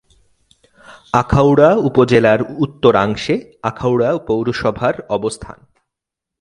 আখাউড়া 1.13 1.69
উপজেলার 1.87 2.39
উত্তরাংশে 2.57 3.35
আখাউড়া 3.63 4.09
পৌরসভার 4.27 4.95
অবস্থান। 5.09 5.57